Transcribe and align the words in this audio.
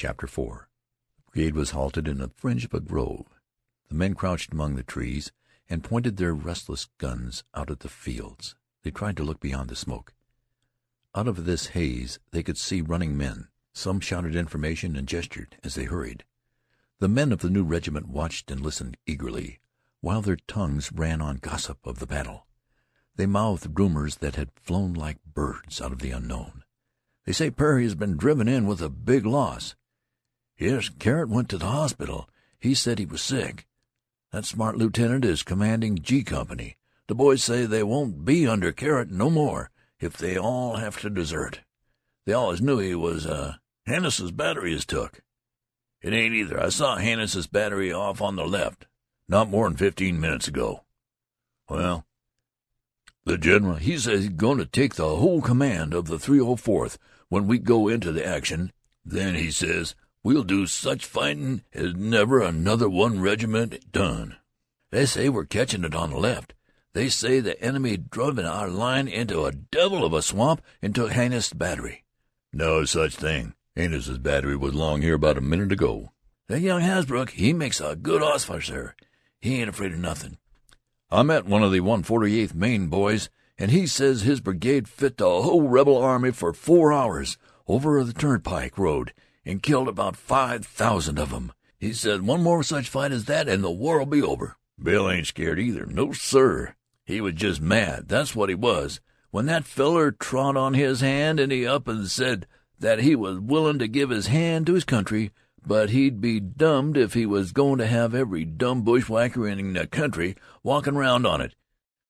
CHAPTER 0.00 0.24
IV 0.24 0.34
The 0.34 1.30
brigade 1.30 1.54
was 1.54 1.72
halted 1.72 2.08
in 2.08 2.16
the 2.16 2.30
fringe 2.34 2.64
of 2.64 2.72
a 2.72 2.80
grove. 2.80 3.26
The 3.90 3.94
men 3.94 4.14
crouched 4.14 4.50
among 4.50 4.74
the 4.76 4.82
trees 4.82 5.30
and 5.68 5.84
pointed 5.84 6.16
their 6.16 6.32
restless 6.32 6.88
guns 6.96 7.44
out 7.52 7.70
at 7.70 7.80
the 7.80 7.90
fields. 7.90 8.54
They 8.82 8.90
tried 8.90 9.18
to 9.18 9.22
look 9.22 9.40
beyond 9.40 9.68
the 9.68 9.76
smoke. 9.76 10.14
Out 11.14 11.28
of 11.28 11.44
this 11.44 11.66
haze 11.76 12.18
they 12.30 12.42
could 12.42 12.56
see 12.56 12.80
running 12.80 13.14
men. 13.14 13.48
Some 13.74 14.00
shouted 14.00 14.34
information 14.34 14.96
and 14.96 15.06
gestured 15.06 15.58
as 15.62 15.74
they 15.74 15.84
hurried. 15.84 16.24
The 16.98 17.06
men 17.06 17.30
of 17.30 17.40
the 17.40 17.50
new 17.50 17.62
regiment 17.62 18.08
watched 18.08 18.50
and 18.50 18.62
listened 18.62 18.96
eagerly, 19.04 19.60
while 20.00 20.22
their 20.22 20.38
tongues 20.48 20.90
ran 20.92 21.20
on 21.20 21.36
gossip 21.36 21.86
of 21.86 21.98
the 21.98 22.06
battle. 22.06 22.46
They 23.16 23.26
mouthed 23.26 23.78
rumors 23.78 24.16
that 24.16 24.36
had 24.36 24.50
flown 24.54 24.94
like 24.94 25.22
birds 25.26 25.78
out 25.78 25.92
of 25.92 25.98
the 25.98 26.12
unknown. 26.12 26.64
"They 27.26 27.32
say 27.32 27.50
Perry 27.50 27.82
has 27.82 27.94
been 27.94 28.16
driven 28.16 28.48
in 28.48 28.64
with 28.66 28.80
a 28.80 28.88
big 28.88 29.26
loss." 29.26 29.74
"Yes, 30.60 30.90
Carrott 30.90 31.30
went 31.30 31.48
to 31.48 31.56
the 31.56 31.68
hospital. 31.68 32.28
He 32.58 32.74
said 32.74 32.98
he 32.98 33.06
was 33.06 33.22
sick. 33.22 33.66
That 34.30 34.44
smart 34.44 34.76
lieutenant 34.76 35.24
is 35.24 35.42
commanding 35.42 36.00
G 36.00 36.22
Company. 36.22 36.76
The 37.06 37.14
boys 37.14 37.42
say 37.42 37.64
they 37.64 37.82
won't 37.82 38.26
be 38.26 38.46
under 38.46 38.70
Carrott 38.70 39.10
no 39.10 39.30
more 39.30 39.70
if 40.00 40.18
they 40.18 40.36
all 40.36 40.76
have 40.76 41.00
to 41.00 41.08
desert. 41.08 41.60
They 42.26 42.34
allus 42.34 42.60
knew 42.60 42.78
he 42.78 42.94
was, 42.94 43.24
uh 43.24 43.54
Hannis's 43.86 44.32
battery 44.32 44.74
is 44.74 44.84
took." 44.84 45.22
"It 46.02 46.12
ain't 46.12 46.34
either. 46.34 46.62
I 46.62 46.68
saw 46.68 46.96
Hannis's 46.96 47.46
battery 47.46 47.90
off 47.90 48.20
on 48.20 48.36
the 48.36 48.46
left, 48.46 48.86
not 49.28 49.48
more'n 49.48 49.76
fifteen 49.76 50.20
minutes 50.20 50.46
ago." 50.46 50.84
"Well, 51.70 52.04
the 53.24 53.38
general, 53.38 53.76
he 53.76 53.96
says 53.96 54.24
he's 54.24 54.28
goin' 54.28 54.58
to 54.58 54.66
take 54.66 54.96
the 54.96 55.16
whole 55.16 55.40
command 55.40 55.94
of 55.94 56.06
the 56.06 56.18
304th 56.18 56.98
when 57.30 57.46
we 57.46 57.58
go 57.58 57.88
into 57.88 58.12
the 58.12 58.26
action. 58.26 58.72
Then, 59.06 59.36
he 59.36 59.50
says, 59.50 59.94
we'll 60.22 60.44
do 60.44 60.66
such 60.66 61.04
fightin' 61.04 61.62
as 61.72 61.94
never 61.94 62.40
another 62.40 62.88
one 62.88 63.20
regiment 63.20 63.92
done. 63.92 64.36
They 64.90 65.06
say 65.06 65.28
we're 65.28 65.46
catchin' 65.46 65.84
it 65.84 65.94
on 65.94 66.10
the 66.10 66.18
left. 66.18 66.54
They 66.92 67.08
say 67.08 67.40
the 67.40 67.60
enemy 67.62 67.96
driven 67.96 68.44
our 68.44 68.68
line 68.68 69.06
into 69.06 69.44
a 69.44 69.52
devil 69.52 70.04
of 70.04 70.12
a 70.12 70.22
swamp 70.22 70.60
and 70.82 70.94
took 70.94 71.12
Hannis's 71.12 71.52
battery." 71.52 72.04
"No 72.52 72.84
such 72.84 73.14
thing. 73.14 73.54
Hannis's 73.76 74.18
battery 74.18 74.56
was 74.56 74.74
along 74.74 75.02
here 75.02 75.14
about 75.14 75.38
a 75.38 75.40
minute 75.40 75.72
ago." 75.72 76.12
"That 76.48 76.60
young 76.60 76.82
Hasbrouck, 76.82 77.30
he 77.30 77.52
makes 77.52 77.80
a 77.80 77.94
good 77.94 78.22
officer. 78.22 78.60
Sir. 78.60 78.94
He 79.40 79.60
ain't 79.60 79.70
afraid 79.70 79.92
of 79.92 80.00
nothin'. 80.00 80.38
I 81.10 81.22
met 81.22 81.46
one 81.46 81.62
of 81.62 81.72
the 81.72 81.80
148th 81.80 82.54
Maine 82.54 82.88
boys, 82.88 83.30
and 83.56 83.70
he 83.70 83.86
says 83.86 84.22
his 84.22 84.40
brigade 84.40 84.88
fit 84.88 85.16
the 85.16 85.42
whole 85.42 85.68
rebel 85.68 85.96
army 85.96 86.32
for 86.32 86.52
four 86.52 86.92
hours 86.92 87.38
over 87.66 88.02
the 88.02 88.12
turnpike 88.12 88.76
road 88.76 89.12
and 89.44 89.62
killed 89.62 89.88
about 89.88 90.16
five 90.16 90.66
thousand 90.66 91.18
of 91.18 91.32
'em. 91.32 91.52
He 91.78 91.92
says 91.92 92.20
one 92.20 92.42
more 92.42 92.62
such 92.62 92.88
fight 92.88 93.12
as 93.12 93.24
that 93.24 93.48
and 93.48 93.64
the 93.64 93.70
war'll 93.70 94.06
be 94.06 94.22
over. 94.22 94.56
Bill 94.82 95.10
ain't 95.10 95.26
scared 95.26 95.58
either. 95.58 95.86
No, 95.86 96.12
sir. 96.12 96.74
He 97.04 97.20
was 97.20 97.34
just 97.34 97.60
mad, 97.60 98.08
that's 98.08 98.34
what 98.36 98.48
he 98.48 98.54
was. 98.54 99.00
When 99.30 99.46
that 99.46 99.64
feller 99.64 100.10
trod 100.10 100.56
on 100.56 100.74
his 100.74 101.00
hand 101.00 101.40
and 101.40 101.52
he 101.52 101.66
up 101.66 101.88
and 101.88 102.08
said 102.08 102.46
that 102.78 103.00
he 103.00 103.14
was 103.14 103.38
willin' 103.38 103.78
to 103.78 103.88
give 103.88 104.10
his 104.10 104.26
hand 104.26 104.66
to 104.66 104.74
his 104.74 104.84
country, 104.84 105.30
but 105.66 105.90
he'd 105.90 106.20
be 106.20 106.40
dummed 106.40 106.96
if 106.96 107.14
he 107.14 107.26
was 107.26 107.52
goin' 107.52 107.78
to 107.78 107.86
have 107.86 108.14
every 108.14 108.44
dumb 108.44 108.82
bushwhacker 108.82 109.46
in 109.46 109.72
the 109.74 109.86
country 109.86 110.36
walkin' 110.62 110.96
round 110.96 111.26
on 111.26 111.40
it. 111.40 111.54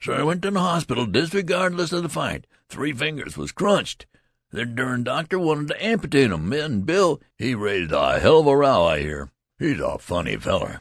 So 0.00 0.16
he 0.16 0.22
went 0.22 0.42
to 0.42 0.50
the 0.50 0.60
hospital 0.60 1.06
disregardless 1.06 1.92
of 1.92 2.02
the 2.02 2.08
fight. 2.08 2.46
Three 2.68 2.92
fingers 2.92 3.36
was 3.36 3.50
crunched. 3.50 4.06
The 4.50 4.64
dern 4.64 5.04
doctor 5.04 5.38
wanted 5.38 5.68
to 5.68 5.84
amputate 5.84 6.30
'em, 6.30 6.52
and 6.54 6.86
Bill, 6.86 7.20
he 7.36 7.54
raised 7.54 7.92
a 7.92 8.18
hell 8.18 8.40
of 8.40 8.46
a 8.46 8.56
row, 8.56 8.86
I 8.86 9.00
hear. 9.00 9.30
He's 9.58 9.78
a 9.78 9.98
funny 9.98 10.36
feller." 10.36 10.80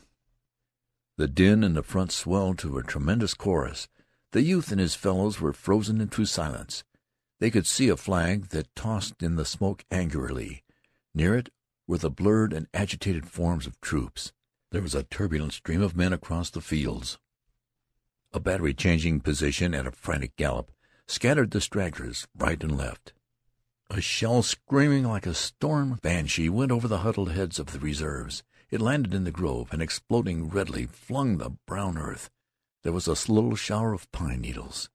The 1.18 1.28
din 1.28 1.64
in 1.64 1.74
the 1.74 1.84
front 1.84 2.14
swelled 2.14 2.60
to 2.60 2.78
a 2.78 2.84
tremendous 2.84 3.34
chorus. 3.34 3.90
The 4.32 4.42
youth 4.42 4.72
and 4.72 4.80
his 4.80 4.96
fellows 4.96 5.42
were 5.42 5.52
frozen 5.52 6.00
into 6.00 6.26
silence. 6.26 6.86
They 7.40 7.52
could 7.52 7.68
see 7.68 7.90
a 7.90 7.98
flag 7.98 8.50
that 8.50 8.74
tossed 8.76 9.22
in 9.22 9.36
the 9.36 9.46
smoke 9.46 9.84
angrily. 9.92 10.64
Near 11.14 11.36
it 11.36 11.50
were 11.88 11.98
the 11.98 12.10
blurred 12.10 12.54
and 12.54 12.68
agitated 12.74 13.28
forms 13.28 13.68
of 13.68 13.82
troops. 13.82 14.32
There 14.72 14.82
was 14.82 14.96
a 14.96 15.04
turbulent 15.04 15.54
stream 15.54 15.82
of 15.82 15.96
men 15.96 16.14
across 16.14 16.50
the 16.50 16.62
fields. 16.62 17.18
A 18.32 18.40
battery 18.40 18.74
changing 18.74 19.22
position 19.22 19.74
at 19.74 19.88
a 19.88 19.92
frantic 19.92 20.36
gallop 20.36 20.72
scattered 21.08 21.52
the 21.52 21.62
stragglers 21.62 22.28
right 22.36 22.62
and 22.64 22.78
left. 22.78 23.14
A 23.90 24.02
shell 24.02 24.44
screaming 24.44 25.06
like 25.06 25.26
a 25.26 25.34
storm 25.34 25.98
banshee 26.02 26.50
went 26.50 26.74
over 26.74 26.90
the 26.90 27.00
huddled 27.00 27.32
heads 27.32 27.58
of 27.58 27.68
the 27.68 27.80
reserves. 27.80 28.44
It 28.70 28.82
landed 28.82 29.14
in 29.14 29.24
the 29.24 29.32
grove, 29.32 29.70
and 29.72 29.82
exploding 29.82 30.50
redly 30.50 30.88
flung 30.88 31.38
the 31.38 31.52
brown 31.66 31.98
earth. 31.98 32.30
There 32.84 32.92
was 32.92 33.08
a 33.08 33.32
little 33.32 33.56
shower 33.56 33.94
of 33.94 34.12
pine 34.12 34.42
needles. 34.42 34.90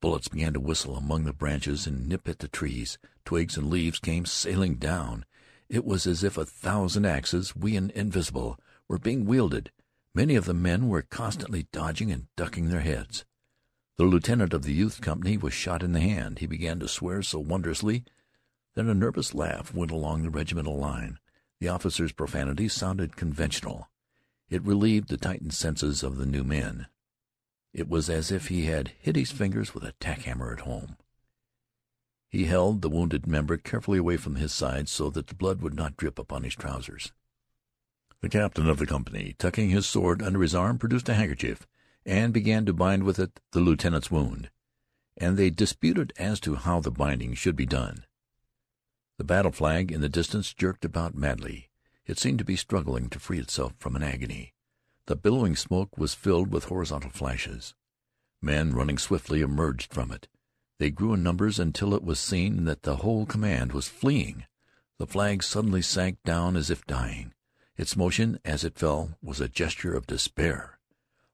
Bullets 0.00 0.28
began 0.28 0.52
to 0.52 0.60
whistle 0.60 0.96
among 0.96 1.24
the 1.24 1.32
branches 1.32 1.88
and 1.88 2.08
nip 2.08 2.28
at 2.28 2.38
the 2.38 2.48
trees. 2.48 2.98
Twigs 3.24 3.56
and 3.56 3.68
leaves 3.68 3.98
came 3.98 4.26
sailing 4.26 4.76
down. 4.76 5.24
It 5.68 5.84
was 5.84 6.06
as 6.06 6.22
if 6.22 6.38
a 6.38 6.46
thousand 6.46 7.06
axes, 7.06 7.56
wee 7.56 7.76
and 7.76 7.90
invisible, 7.90 8.60
were 8.88 8.98
being 8.98 9.24
wielded. 9.24 9.72
Many 10.14 10.36
of 10.36 10.44
the 10.44 10.54
men 10.54 10.88
were 10.88 11.02
constantly 11.02 11.66
dodging 11.72 12.12
and 12.12 12.28
ducking 12.36 12.68
their 12.68 12.80
heads. 12.80 13.24
The 13.96 14.04
lieutenant 14.04 14.52
of 14.52 14.62
the 14.62 14.72
youth 14.72 15.00
company 15.00 15.36
was 15.36 15.54
shot 15.54 15.84
in 15.84 15.92
the 15.92 16.00
hand. 16.00 16.40
He 16.40 16.46
began 16.46 16.80
to 16.80 16.88
swear 16.88 17.22
so 17.22 17.38
wondrously 17.38 18.04
that 18.74 18.86
a 18.86 18.94
nervous 18.94 19.34
laugh 19.34 19.72
went 19.72 19.92
along 19.92 20.22
the 20.22 20.30
regimental 20.30 20.76
line. 20.76 21.18
The 21.60 21.68
officer's 21.68 22.10
profanity 22.10 22.68
sounded 22.68 23.14
conventional. 23.14 23.88
It 24.50 24.64
relieved 24.64 25.08
the 25.08 25.16
tightened 25.16 25.54
senses 25.54 26.02
of 26.02 26.16
the 26.16 26.26
new 26.26 26.42
men. 26.42 26.88
It 27.72 27.88
was 27.88 28.10
as 28.10 28.32
if 28.32 28.48
he 28.48 28.66
had 28.66 28.92
hit 28.98 29.14
his 29.14 29.30
fingers 29.30 29.74
with 29.74 29.84
a 29.84 29.92
tack 29.92 30.22
hammer 30.22 30.52
at 30.52 30.60
home. 30.60 30.96
He 32.28 32.46
held 32.46 32.82
the 32.82 32.90
wounded 32.90 33.28
member 33.28 33.56
carefully 33.56 33.98
away 33.98 34.16
from 34.16 34.34
his 34.34 34.52
side 34.52 34.88
so 34.88 35.08
that 35.10 35.28
the 35.28 35.36
blood 35.36 35.60
would 35.60 35.74
not 35.74 35.96
drip 35.96 36.18
upon 36.18 36.42
his 36.42 36.56
trousers. 36.56 37.12
The 38.20 38.28
captain 38.28 38.68
of 38.68 38.78
the 38.78 38.86
company, 38.86 39.36
tucking 39.38 39.70
his 39.70 39.86
sword 39.86 40.20
under 40.20 40.42
his 40.42 40.54
arm, 40.54 40.78
produced 40.78 41.08
a 41.08 41.14
handkerchief 41.14 41.68
and 42.06 42.32
began 42.32 42.66
to 42.66 42.72
bind 42.72 43.04
with 43.04 43.18
it 43.18 43.40
the 43.52 43.60
lieutenant's 43.60 44.10
wound, 44.10 44.50
and 45.16 45.36
they 45.36 45.50
disputed 45.50 46.12
as 46.18 46.40
to 46.40 46.54
how 46.54 46.80
the 46.80 46.90
binding 46.90 47.34
should 47.34 47.56
be 47.56 47.66
done. 47.66 48.04
The 49.16 49.24
battle 49.24 49.52
flag 49.52 49.92
in 49.92 50.00
the 50.00 50.08
distance 50.08 50.52
jerked 50.52 50.84
about 50.84 51.14
madly. 51.14 51.70
It 52.06 52.18
seemed 52.18 52.38
to 52.38 52.44
be 52.44 52.56
struggling 52.56 53.08
to 53.10 53.18
free 53.18 53.38
itself 53.38 53.74
from 53.78 53.96
an 53.96 54.02
agony. 54.02 54.52
The 55.06 55.16
billowing 55.16 55.56
smoke 55.56 55.96
was 55.96 56.14
filled 56.14 56.52
with 56.52 56.64
horizontal 56.64 57.10
flashes. 57.10 57.74
Men 58.42 58.74
running 58.74 58.98
swiftly 58.98 59.40
emerged 59.40 59.92
from 59.92 60.10
it. 60.10 60.28
They 60.78 60.90
grew 60.90 61.14
in 61.14 61.22
numbers 61.22 61.58
until 61.58 61.94
it 61.94 62.02
was 62.02 62.18
seen 62.18 62.64
that 62.64 62.82
the 62.82 62.96
whole 62.96 63.24
command 63.24 63.72
was 63.72 63.88
fleeing. 63.88 64.44
The 64.98 65.06
flag 65.06 65.42
suddenly 65.42 65.82
sank 65.82 66.18
down 66.24 66.56
as 66.56 66.70
if 66.70 66.86
dying. 66.86 67.32
Its 67.76 67.96
motion 67.96 68.38
as 68.44 68.64
it 68.64 68.78
fell 68.78 69.16
was 69.22 69.40
a 69.40 69.48
gesture 69.48 69.94
of 69.94 70.06
despair. 70.06 70.73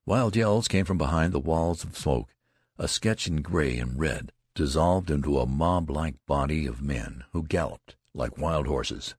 Wild 0.06 0.34
yells 0.34 0.66
came 0.66 0.84
from 0.84 0.98
behind 0.98 1.32
the 1.32 1.38
walls 1.38 1.84
of 1.84 1.96
smoke. 1.96 2.34
A 2.78 2.88
sketch 2.88 3.26
in 3.26 3.42
gray 3.42 3.78
and 3.78 3.98
red 3.98 4.32
dissolved 4.54 5.10
into 5.10 5.38
a 5.38 5.46
mob-like 5.46 6.16
body 6.26 6.66
of 6.66 6.82
men 6.82 7.24
who 7.32 7.42
galloped 7.42 7.96
like 8.14 8.38
wild 8.38 8.66
horses. 8.66 9.14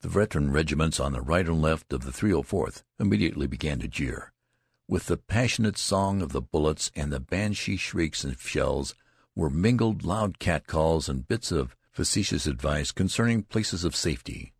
The 0.00 0.08
veteran 0.08 0.50
regiments 0.50 0.98
on 0.98 1.12
the 1.12 1.20
right 1.20 1.46
and 1.46 1.60
left 1.60 1.92
of 1.92 2.04
the 2.04 2.12
304th 2.12 2.82
immediately 2.98 3.46
began 3.46 3.78
to 3.80 3.88
jeer. 3.88 4.32
With 4.88 5.06
the 5.06 5.16
passionate 5.16 5.78
song 5.78 6.22
of 6.22 6.32
the 6.32 6.40
bullets 6.40 6.90
and 6.94 7.12
the 7.12 7.20
banshee 7.20 7.76
shrieks 7.76 8.24
of 8.24 8.40
shells 8.40 8.94
were 9.34 9.50
mingled 9.50 10.04
loud 10.04 10.38
catcalls 10.38 11.08
and 11.08 11.26
bits 11.28 11.52
of 11.52 11.76
facetious 11.90 12.46
advice 12.46 12.92
concerning 12.92 13.42
places 13.42 13.84
of 13.84 13.94
safety. 13.94 14.54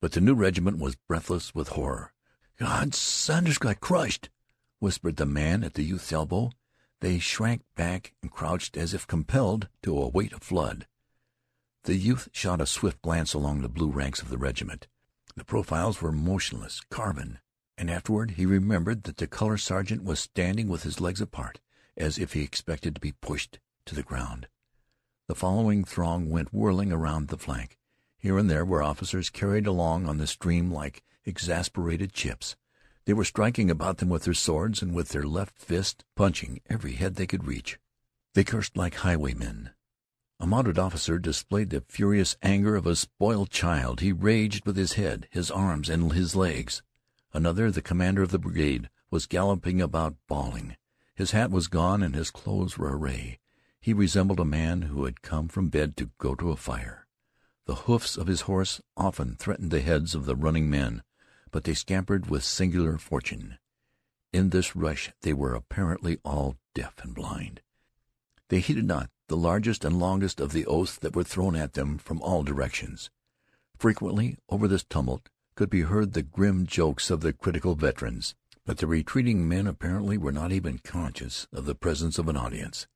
But 0.00 0.12
the 0.12 0.20
new 0.20 0.34
regiment 0.34 0.78
was 0.78 0.96
breathless 0.96 1.54
with 1.54 1.68
horror. 1.68 2.12
"God, 2.58 2.94
Sanders 2.94 3.58
got 3.58 3.80
crushed!" 3.80 4.30
Whispered 4.80 5.16
the 5.16 5.26
man 5.26 5.62
at 5.62 5.74
the 5.74 5.84
youth's 5.84 6.12
elbow. 6.12 6.50
They 7.00 7.18
shrank 7.18 7.62
back 7.76 8.12
and 8.20 8.30
crouched 8.30 8.76
as 8.76 8.92
if 8.92 9.06
compelled 9.06 9.68
to 9.82 9.96
await 9.96 10.32
a 10.32 10.40
flood. 10.40 10.86
The 11.84 11.96
youth 11.96 12.28
shot 12.32 12.60
a 12.60 12.66
swift 12.66 13.00
glance 13.00 13.32
along 13.32 13.62
the 13.62 13.68
blue 13.68 13.90
ranks 13.90 14.20
of 14.20 14.28
the 14.28 14.36
regiment. 14.36 14.86
The 15.36 15.44
profiles 15.44 16.02
were 16.02 16.12
motionless, 16.12 16.82
carven, 16.90 17.38
and 17.78 17.90
afterward 17.90 18.32
he 18.32 18.44
remembered 18.44 19.04
that 19.04 19.16
the 19.16 19.26
color 19.26 19.56
sergeant 19.56 20.04
was 20.04 20.20
standing 20.20 20.68
with 20.68 20.82
his 20.82 21.00
legs 21.00 21.20
apart, 21.22 21.60
as 21.96 22.18
if 22.18 22.34
he 22.34 22.42
expected 22.42 22.94
to 22.94 23.00
be 23.00 23.12
pushed 23.12 23.58
to 23.86 23.94
the 23.94 24.02
ground. 24.02 24.48
The 25.28 25.34
following 25.34 25.84
throng 25.84 26.28
went 26.28 26.52
whirling 26.52 26.92
around 26.92 27.28
the 27.28 27.38
flank. 27.38 27.78
Here 28.18 28.36
and 28.36 28.50
there 28.50 28.64
were 28.66 28.82
officers 28.82 29.30
carried 29.30 29.66
along 29.66 30.06
on 30.06 30.18
the 30.18 30.26
stream 30.26 30.70
like 30.70 31.02
exasperated 31.24 32.12
chips. 32.12 32.56
They 33.10 33.14
were 33.14 33.24
striking 33.24 33.72
about 33.72 33.96
them 33.96 34.08
with 34.08 34.22
their 34.22 34.34
swords, 34.34 34.82
and 34.82 34.94
with 34.94 35.08
their 35.08 35.24
left 35.24 35.58
fists 35.58 36.04
punching 36.14 36.60
every 36.70 36.92
head 36.92 37.16
they 37.16 37.26
could 37.26 37.44
reach. 37.44 37.76
They 38.34 38.44
cursed 38.44 38.76
like 38.76 38.94
highwaymen. 38.94 39.70
A 40.38 40.46
mounted 40.46 40.78
officer 40.78 41.18
displayed 41.18 41.70
the 41.70 41.80
furious 41.88 42.36
anger 42.40 42.76
of 42.76 42.86
a 42.86 42.94
spoiled 42.94 43.50
child. 43.50 43.98
He 43.98 44.12
raged 44.12 44.64
with 44.64 44.76
his 44.76 44.92
head, 44.92 45.26
his 45.32 45.50
arms, 45.50 45.88
and 45.88 46.12
his 46.12 46.36
legs. 46.36 46.84
Another, 47.32 47.72
the 47.72 47.82
commander 47.82 48.22
of 48.22 48.30
the 48.30 48.38
brigade, 48.38 48.88
was 49.10 49.26
galloping 49.26 49.82
about 49.82 50.14
bawling. 50.28 50.76
His 51.12 51.32
hat 51.32 51.50
was 51.50 51.66
gone 51.66 52.04
and 52.04 52.14
his 52.14 52.30
clothes 52.30 52.78
were 52.78 52.96
awry. 52.96 53.40
He 53.80 53.92
resembled 53.92 54.38
a 54.38 54.44
man 54.44 54.82
who 54.82 55.04
had 55.04 55.20
come 55.20 55.48
from 55.48 55.68
bed 55.68 55.96
to 55.96 56.12
go 56.18 56.36
to 56.36 56.52
a 56.52 56.56
fire. 56.56 57.08
The 57.66 57.74
hoofs 57.74 58.16
of 58.16 58.28
his 58.28 58.42
horse 58.42 58.80
often 58.96 59.34
threatened 59.34 59.72
the 59.72 59.80
heads 59.80 60.14
of 60.14 60.26
the 60.26 60.36
running 60.36 60.70
men, 60.70 61.02
but 61.50 61.64
they 61.64 61.74
scampered 61.74 62.30
with 62.30 62.44
singular 62.44 62.98
fortune. 62.98 63.58
In 64.32 64.50
this 64.50 64.76
rush 64.76 65.10
they 65.22 65.32
were 65.32 65.54
apparently 65.54 66.18
all 66.24 66.56
deaf 66.74 66.94
and 67.02 67.14
blind. 67.14 67.62
They 68.48 68.60
heeded 68.60 68.86
not 68.86 69.10
the 69.28 69.36
largest 69.36 69.84
and 69.84 69.98
longest 69.98 70.40
of 70.40 70.52
the 70.52 70.66
oaths 70.66 70.96
that 70.96 71.14
were 71.14 71.24
thrown 71.24 71.54
at 71.54 71.74
them 71.74 71.98
from 71.98 72.20
all 72.20 72.42
directions. 72.42 73.10
Frequently 73.78 74.36
over 74.48 74.66
this 74.66 74.84
tumult 74.84 75.28
could 75.54 75.70
be 75.70 75.82
heard 75.82 76.12
the 76.12 76.22
grim 76.22 76.66
jokes 76.66 77.10
of 77.10 77.20
the 77.20 77.32
critical 77.32 77.74
veterans, 77.74 78.34
but 78.64 78.78
the 78.78 78.86
retreating 78.86 79.48
men 79.48 79.66
apparently 79.66 80.18
were 80.18 80.32
not 80.32 80.52
even 80.52 80.78
conscious 80.78 81.46
of 81.52 81.64
the 81.64 81.74
presence 81.74 82.18
of 82.18 82.28
an 82.28 82.36
audience. 82.36 82.86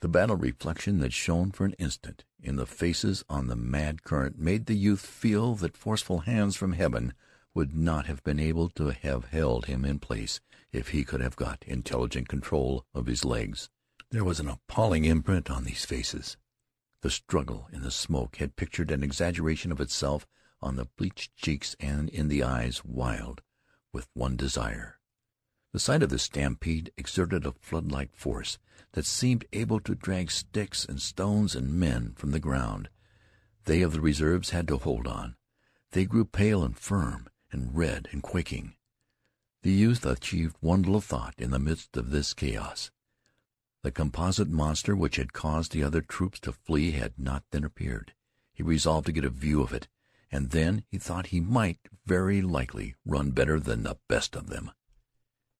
The 0.00 0.08
battle 0.08 0.36
reflection 0.36 1.00
that 1.00 1.12
shone 1.12 1.50
for 1.50 1.64
an 1.64 1.74
instant 1.78 2.24
in 2.40 2.56
the 2.56 2.66
faces 2.66 3.24
on 3.28 3.48
the 3.48 3.56
mad 3.56 4.04
current 4.04 4.38
made 4.38 4.66
the 4.66 4.76
youth 4.76 5.04
feel 5.04 5.54
that 5.56 5.76
forceful 5.76 6.20
hands 6.20 6.54
from 6.54 6.72
heaven 6.72 7.14
would 7.58 7.74
not 7.74 8.06
have 8.06 8.22
been 8.22 8.38
able 8.38 8.68
to 8.68 8.90
have 8.90 9.24
held 9.24 9.66
him 9.66 9.84
in 9.84 9.98
place 9.98 10.40
if 10.70 10.90
he 10.90 11.02
could 11.02 11.20
have 11.20 11.34
got 11.34 11.64
intelligent 11.66 12.28
control 12.28 12.86
of 12.94 13.06
his 13.06 13.24
legs. 13.24 13.68
There 14.12 14.22
was 14.22 14.38
an 14.38 14.48
appalling 14.48 15.04
imprint 15.04 15.50
on 15.50 15.64
these 15.64 15.84
faces. 15.84 16.36
The 17.02 17.10
struggle 17.10 17.68
in 17.72 17.82
the 17.82 17.90
smoke 17.90 18.36
had 18.36 18.54
pictured 18.54 18.92
an 18.92 19.02
exaggeration 19.02 19.72
of 19.72 19.80
itself 19.80 20.24
on 20.62 20.76
the 20.76 20.86
bleached 20.96 21.34
cheeks 21.34 21.74
and 21.80 22.08
in 22.10 22.28
the 22.28 22.44
eyes 22.44 22.84
wild 22.84 23.42
with 23.92 24.06
one 24.14 24.36
desire. 24.36 25.00
The 25.72 25.80
sight 25.80 26.04
of 26.04 26.10
the 26.10 26.20
stampede 26.20 26.92
exerted 26.96 27.44
a 27.44 27.50
flood-like 27.60 28.14
force 28.14 28.60
that 28.92 29.04
seemed 29.04 29.46
able 29.52 29.80
to 29.80 29.96
drag 29.96 30.30
sticks 30.30 30.84
and 30.84 31.02
stones 31.02 31.56
and 31.56 31.74
men 31.74 32.12
from 32.14 32.30
the 32.30 32.38
ground. 32.38 32.88
They 33.64 33.82
of 33.82 33.94
the 33.94 34.00
reserves 34.00 34.50
had 34.50 34.68
to 34.68 34.76
hold 34.76 35.08
on. 35.08 35.34
They 35.90 36.04
grew 36.04 36.24
pale 36.24 36.62
and 36.62 36.78
firm 36.78 37.28
and 37.50 37.76
red 37.76 38.08
and 38.12 38.22
quaking. 38.22 38.74
The 39.62 39.72
youth 39.72 40.06
achieved 40.06 40.56
one 40.60 40.82
little 40.82 41.00
thought 41.00 41.34
in 41.38 41.50
the 41.50 41.58
midst 41.58 41.96
of 41.96 42.10
this 42.10 42.32
chaos. 42.34 42.90
The 43.82 43.90
composite 43.90 44.48
monster 44.48 44.94
which 44.94 45.16
had 45.16 45.32
caused 45.32 45.72
the 45.72 45.82
other 45.82 46.00
troops 46.00 46.40
to 46.40 46.52
flee 46.52 46.92
had 46.92 47.18
not 47.18 47.44
then 47.50 47.64
appeared. 47.64 48.12
He 48.52 48.62
resolved 48.62 49.06
to 49.06 49.12
get 49.12 49.24
a 49.24 49.30
view 49.30 49.62
of 49.62 49.72
it, 49.72 49.88
and 50.30 50.50
then 50.50 50.84
he 50.90 50.98
thought 50.98 51.28
he 51.28 51.40
might 51.40 51.78
very 52.04 52.42
likely 52.42 52.94
run 53.04 53.30
better 53.30 53.58
than 53.60 53.82
the 53.82 53.98
best 54.08 54.36
of 54.36 54.48
them. 54.48 54.72